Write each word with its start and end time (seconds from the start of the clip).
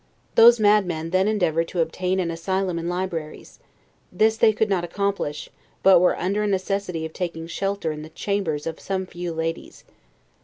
Those 0.33 0.59
madmen 0.59 1.11
then 1.11 1.27
endeavored 1.27 1.67
to 1.67 1.79
obtain 1.79 2.19
an 2.19 2.31
asylum 2.31 2.79
in 2.79 2.89
libraries; 2.89 3.59
this 4.11 4.35
they 4.35 4.51
could 4.51 4.67
not 4.67 4.83
accomplish, 4.83 5.47
but 5.83 5.99
were 6.01 6.17
under 6.17 6.41
a 6.41 6.47
necessity 6.47 7.05
of 7.05 7.13
taking 7.13 7.45
shelter 7.45 7.91
in 7.91 8.01
the 8.01 8.09
chambers 8.09 8.65
of 8.65 8.79
some 8.79 9.05
few 9.05 9.31
ladies. 9.31 9.83